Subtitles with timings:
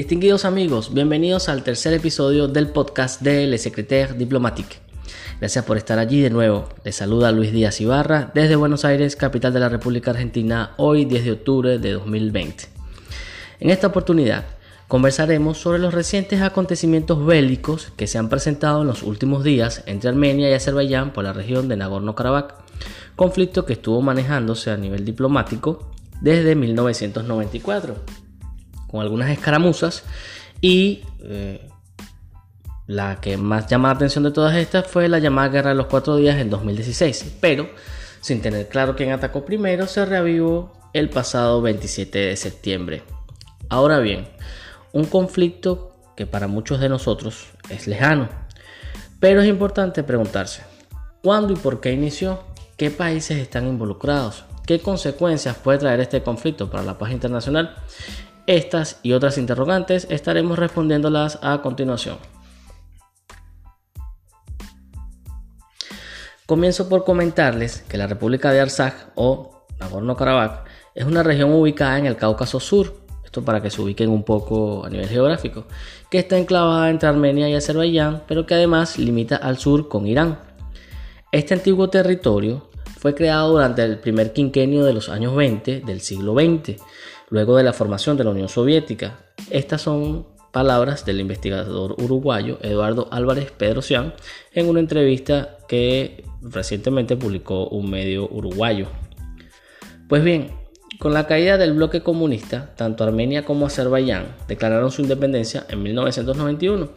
[0.00, 4.76] Distinguidos amigos, bienvenidos al tercer episodio del podcast de Le Secrétaire Diplomatique.
[5.38, 6.70] Gracias por estar allí de nuevo.
[6.84, 11.24] Les saluda Luis Díaz Ibarra desde Buenos Aires, capital de la República Argentina, hoy 10
[11.26, 12.64] de octubre de 2020.
[13.60, 14.46] En esta oportunidad
[14.88, 20.08] conversaremos sobre los recientes acontecimientos bélicos que se han presentado en los últimos días entre
[20.08, 22.54] Armenia y Azerbaiyán por la región de Nagorno-Karabaj,
[23.16, 25.90] conflicto que estuvo manejándose a nivel diplomático
[26.22, 27.96] desde 1994,
[28.90, 30.02] con algunas escaramuzas
[30.60, 31.68] y eh,
[32.86, 35.86] la que más llama la atención de todas estas fue la llamada Guerra de los
[35.86, 37.68] Cuatro Días en 2016, pero
[38.20, 43.02] sin tener claro quién atacó primero, se reavivó el pasado 27 de septiembre.
[43.68, 44.26] Ahora bien,
[44.92, 48.28] un conflicto que para muchos de nosotros es lejano,
[49.20, 50.62] pero es importante preguntarse,
[51.22, 52.40] ¿cuándo y por qué inició?
[52.76, 54.44] ¿Qué países están involucrados?
[54.66, 57.76] ¿Qué consecuencias puede traer este conflicto para la paz internacional?
[58.50, 62.16] Estas y otras interrogantes estaremos respondiéndolas a continuación.
[66.46, 70.64] Comienzo por comentarles que la República de Artsaj o Nagorno-Karabaj
[70.96, 74.84] es una región ubicada en el Cáucaso Sur, esto para que se ubiquen un poco
[74.84, 75.66] a nivel geográfico,
[76.10, 80.40] que está enclavada entre Armenia y Azerbaiyán, pero que además limita al sur con Irán.
[81.30, 82.68] Este antiguo territorio
[83.00, 86.76] fue creado durante el primer quinquenio de los años 20 del siglo XX,
[87.30, 89.20] luego de la formación de la Unión Soviética.
[89.48, 94.12] Estas son palabras del investigador uruguayo Eduardo Álvarez Pedrocián
[94.52, 98.86] en una entrevista que recientemente publicó un medio uruguayo.
[100.06, 100.50] Pues bien,
[100.98, 106.90] con la caída del bloque comunista, tanto Armenia como Azerbaiyán declararon su independencia en 1991,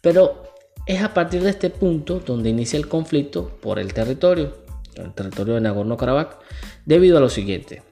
[0.00, 0.42] pero
[0.86, 4.65] es a partir de este punto donde inicia el conflicto por el territorio,
[4.96, 6.38] el territorio de Nagorno-Karabaj,
[6.84, 7.82] debido a lo siguiente.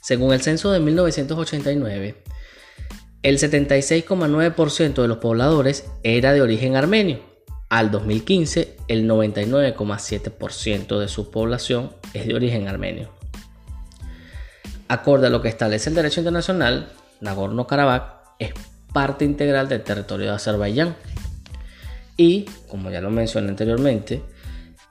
[0.00, 2.22] Según el censo de 1989,
[3.22, 7.20] el 76,9% de los pobladores era de origen armenio.
[7.68, 13.10] Al 2015, el 99,7% de su población es de origen armenio.
[14.88, 18.52] Acorde a lo que establece el derecho internacional, Nagorno-Karabaj es
[18.92, 20.96] parte integral del territorio de Azerbaiyán.
[22.16, 24.20] Y, como ya lo mencioné anteriormente,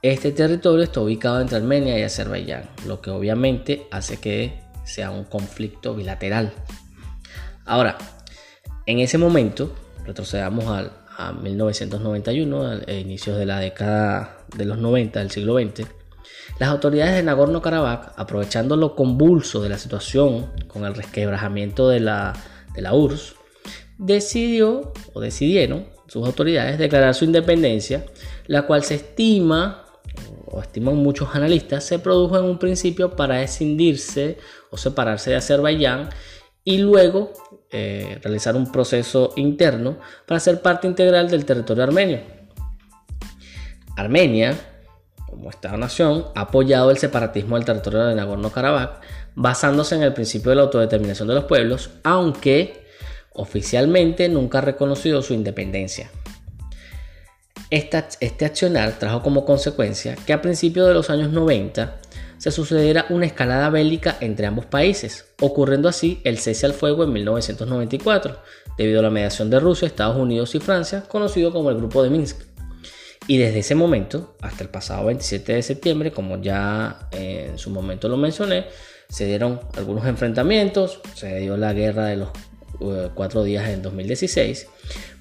[0.02, 5.26] este territorio está ubicado entre Armenia y Azerbaiyán, lo que obviamente hace que sea un
[5.26, 6.54] conflicto bilateral.
[7.66, 7.98] Ahora,
[8.88, 9.76] en ese momento,
[10.06, 15.88] retrocedamos al, a 1991, a inicios de la década de los 90 del siglo XX,
[16.60, 22.34] las autoridades de Nagorno-Karabaj, aprovechando lo convulso de la situación con el resquebrajamiento de la,
[22.74, 23.36] de la URSS,
[24.00, 28.04] decidió o decidieron sus autoridades declarar su independencia,
[28.48, 29.81] la cual se estima
[30.52, 34.38] o estiman muchos analistas, se produjo en un principio para escindirse
[34.70, 36.10] o separarse de Azerbaiyán
[36.64, 37.32] y luego
[37.72, 42.20] eh, realizar un proceso interno para ser parte integral del territorio armenio.
[43.96, 44.60] Armenia,
[45.26, 49.00] como Estado-nación, ha apoyado el separatismo del territorio de Nagorno-Karabaj
[49.36, 52.86] basándose en el principio de la autodeterminación de los pueblos, aunque
[53.34, 56.12] oficialmente nunca ha reconocido su independencia.
[57.72, 62.00] Este accionar trajo como consecuencia que a principios de los años 90
[62.38, 67.14] se sucediera una escalada bélica entre ambos países, ocurriendo así el cese al fuego en
[67.14, 68.40] 1994,
[68.78, 72.10] debido a la mediación de Rusia, Estados Unidos y Francia, conocido como el Grupo de
[72.10, 72.42] Minsk.
[73.28, 78.10] Y desde ese momento, hasta el pasado 27 de septiembre, como ya en su momento
[78.10, 78.66] lo mencioné,
[79.08, 82.51] se dieron algunos enfrentamientos, se dio la guerra de los eh,
[83.14, 84.68] cuatro días en 2016,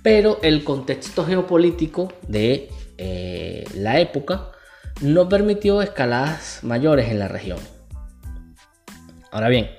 [0.02, 4.52] pero el contexto geopolítico de eh, la época
[5.00, 7.58] no permitió escaladas mayores en la región.
[9.30, 9.70] Ahora bien,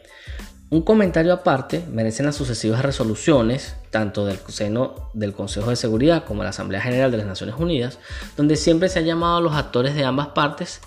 [0.69, 6.41] un comentario aparte merecen las sucesivas resoluciones, tanto del seno del Consejo de Seguridad como
[6.41, 7.99] de la Asamblea General de las Naciones Unidas,
[8.37, 10.79] donde siempre se ha llamado a los actores de ambas partes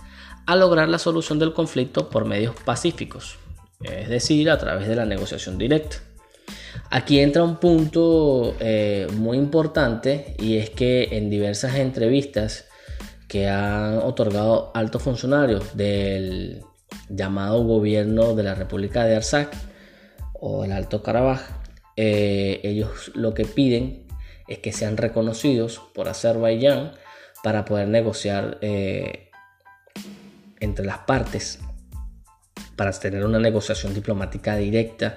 [0.47, 3.37] a lograr la solución del conflicto por medios pacíficos,
[3.83, 5.99] es decir, a través de la negociación directa.
[6.91, 12.67] Aquí entra un punto eh, muy importante y es que en diversas entrevistas
[13.29, 16.63] que han otorgado altos funcionarios del
[17.09, 19.49] llamado gobierno de la República de Artsaj
[20.35, 21.41] o el Alto Karabaj,
[21.97, 24.07] eh, ellos lo que piden
[24.47, 26.93] es que sean reconocidos por Azerbaiyán
[27.43, 29.31] para poder negociar eh,
[30.61, 31.59] entre las partes,
[32.77, 35.15] para tener una negociación diplomática directa,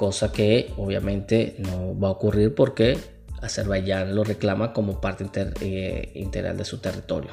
[0.00, 2.96] cosa que obviamente no va a ocurrir porque
[3.42, 5.28] Azerbaiyán lo reclama como parte
[5.60, 7.32] eh, integral de su territorio.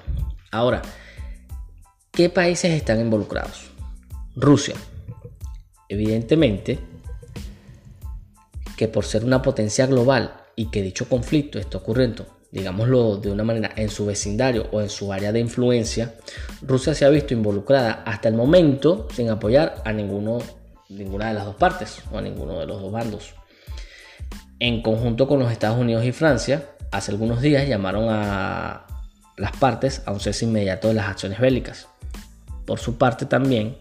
[0.51, 0.81] Ahora,
[2.11, 3.71] ¿qué países están involucrados?
[4.35, 4.75] Rusia.
[5.87, 6.77] Evidentemente,
[8.75, 13.45] que por ser una potencia global y que dicho conflicto está ocurriendo, digámoslo de una
[13.45, 16.15] manera, en su vecindario o en su área de influencia,
[16.61, 20.39] Rusia se ha visto involucrada hasta el momento sin apoyar a ninguno,
[20.89, 23.33] ninguna de las dos partes o a ninguno de los dos bandos.
[24.59, 28.87] En conjunto con los Estados Unidos y Francia, hace algunos días llamaron a
[29.37, 31.87] las partes a un cese inmediato de las acciones bélicas.
[32.65, 33.77] Por su parte también,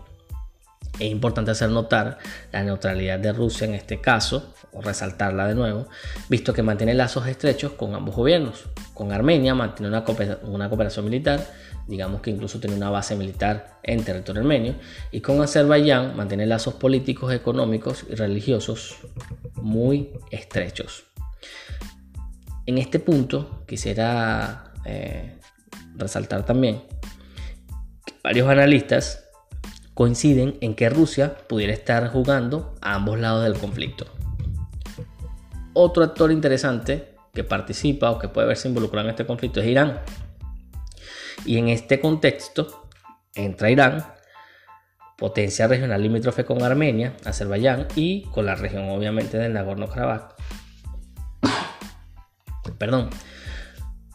[0.99, 2.19] es importante hacer notar
[2.53, 5.89] la neutralidad de Rusia en este caso, o resaltarla de nuevo,
[6.29, 8.65] visto que mantiene lazos estrechos con ambos gobiernos.
[8.95, 11.41] Con Armenia mantiene una, cooperación militar,
[11.87, 14.75] digamos que incluso tiene una base militar en territorio armenio,
[15.11, 18.97] y con Azerbaiyán mantiene lazos políticos, económicos y religiosos
[19.55, 21.05] muy estrechos.
[22.67, 25.39] En este punto quisiera eh,
[25.95, 26.83] resaltar también
[28.05, 29.26] que varios analistas
[29.97, 34.05] coinciden en que Rusia pudiera estar jugando a ambos lados del conflicto.
[35.73, 40.01] Otro actor interesante que participa o que puede verse involucrado en este conflicto es Irán.
[41.47, 42.89] Y en este contexto
[43.35, 44.05] entra Irán,
[45.17, 50.35] potencia regional limítrofe con Armenia, Azerbaiyán y con la región obviamente del Nagorno-Karabaj.
[52.79, 53.09] Perdón,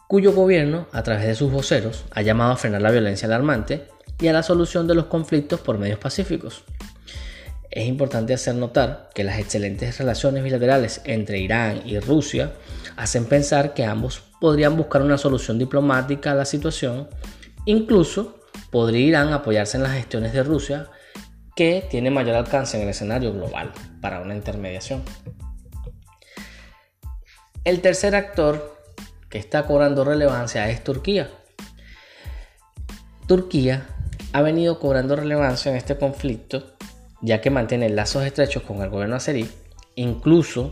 [0.06, 3.88] cuyo gobierno, a través de sus voceros, ha llamado a frenar la violencia alarmante
[4.22, 6.64] y a la solución de los conflictos por medios pacíficos.
[7.68, 12.52] Es importante hacer notar que las excelentes relaciones bilaterales entre Irán y Rusia
[12.96, 17.08] hacen pensar que ambos podrían buscar una solución diplomática a la situación,
[17.64, 18.40] incluso
[18.70, 20.88] podría Irán apoyarse en las gestiones de Rusia
[21.56, 25.02] que tiene mayor alcance en el escenario global para una intermediación.
[27.64, 28.78] El tercer actor
[29.28, 31.30] que está cobrando relevancia es Turquía.
[33.26, 33.86] Turquía
[34.32, 36.74] ha venido cobrando relevancia en este conflicto,
[37.20, 39.48] ya que mantiene lazos estrechos con el gobierno azerí,
[39.94, 40.70] incluso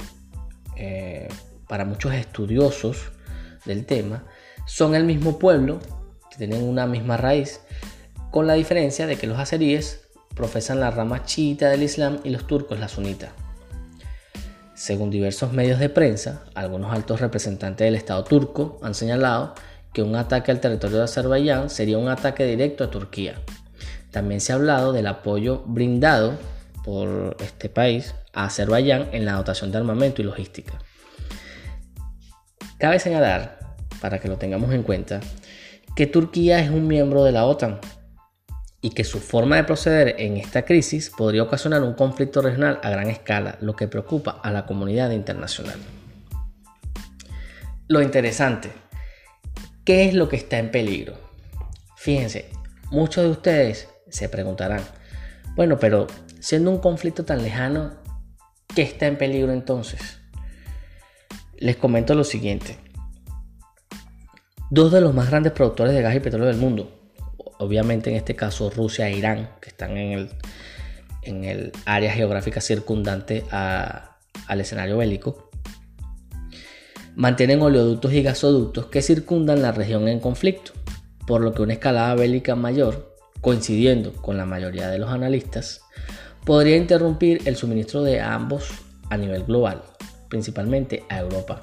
[0.77, 1.29] eh,
[1.69, 3.12] para muchos estudiosos
[3.65, 4.25] del tema,
[4.67, 5.79] son el mismo pueblo,
[6.37, 7.61] tienen una misma raíz,
[8.31, 12.47] con la diferencia de que los azeríes profesan la rama chiita del Islam y los
[12.47, 13.33] turcos la sunita.
[14.75, 19.55] Según diversos medios de prensa, algunos altos representantes del Estado turco han señalado
[19.92, 23.34] que un ataque al territorio de Azerbaiyán sería un ataque directo a Turquía.
[24.10, 26.38] También se ha hablado del apoyo brindado
[26.84, 30.78] por este país a Azerbaiyán en la dotación de armamento y logística.
[32.78, 33.58] Cabe señalar,
[34.00, 35.20] para que lo tengamos en cuenta,
[35.94, 37.81] que Turquía es un miembro de la OTAN
[38.81, 42.90] y que su forma de proceder en esta crisis podría ocasionar un conflicto regional a
[42.90, 45.78] gran escala, lo que preocupa a la comunidad internacional.
[47.88, 48.70] Lo interesante
[49.85, 51.15] ¿Qué es lo que está en peligro?
[51.97, 52.50] Fíjense,
[52.91, 54.82] muchos de ustedes se preguntarán,
[55.56, 56.06] bueno, pero
[56.38, 57.94] siendo un conflicto tan lejano,
[58.75, 60.19] ¿qué está en peligro entonces?
[61.56, 62.79] Les comento lo siguiente.
[64.71, 67.12] Dos de los más grandes productores de gas y petróleo del mundo,
[67.59, 70.31] obviamente en este caso Rusia e Irán, que están en el,
[71.23, 75.50] en el área geográfica circundante al escenario bélico,
[77.17, 80.73] mantienen oleoductos y gasoductos que circundan la región en conflicto,
[81.27, 85.83] por lo que una escalada bélica mayor, coincidiendo con la mayoría de los analistas,
[86.45, 88.69] podría interrumpir el suministro de ambos
[89.11, 89.83] a nivel global,
[90.29, 91.62] principalmente a Europa.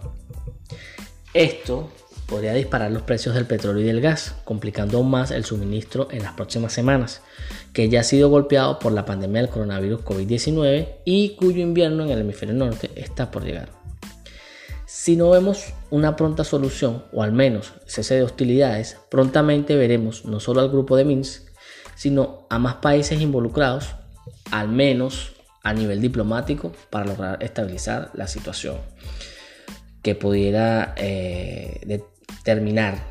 [1.33, 1.89] Esto
[2.27, 6.23] podría disparar los precios del petróleo y del gas, complicando aún más el suministro en
[6.23, 7.21] las próximas semanas,
[7.73, 12.11] que ya ha sido golpeado por la pandemia del coronavirus COVID-19 y cuyo invierno en
[12.11, 13.86] el hemisferio norte está por llegar.
[14.87, 20.39] Si no vemos una pronta solución, o al menos cese de hostilidades, prontamente veremos no
[20.39, 21.43] solo al grupo de Minsk,
[21.95, 23.95] sino a más países involucrados,
[24.49, 28.77] al menos a nivel diplomático, para lograr estabilizar la situación
[30.01, 32.01] que pudiera eh,
[32.45, 33.03] terminar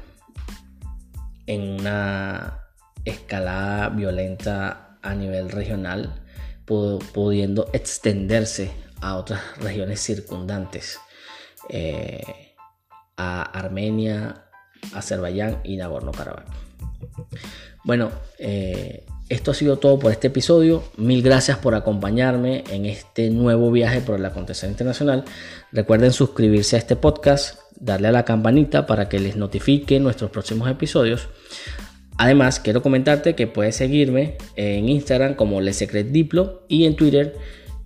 [1.46, 2.64] en una
[3.04, 6.22] escalada violenta a nivel regional,
[6.64, 8.70] pudiendo extenderse
[9.02, 10.98] a otras regiones circundantes.
[11.68, 12.22] Eh,
[13.16, 14.44] a Armenia,
[14.92, 16.44] Azerbaiyán y Nagorno-Karabaj.
[17.84, 20.84] Bueno, eh, esto ha sido todo por este episodio.
[20.96, 25.24] Mil gracias por acompañarme en este nuevo viaje por el acontecer internacional.
[25.72, 30.70] Recuerden suscribirse a este podcast, darle a la campanita para que les notifique nuestros próximos
[30.70, 31.28] episodios.
[32.18, 37.36] Además, quiero comentarte que puedes seguirme en Instagram como Le Secret Diplo y en Twitter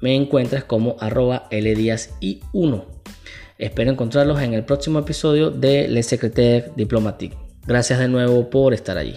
[0.00, 2.84] me encuentras como arroba LDIASI1.
[3.60, 7.36] Espero encontrarlos en el próximo episodio de Le Secretaire Diplomatique.
[7.66, 9.16] Gracias de nuevo por estar allí.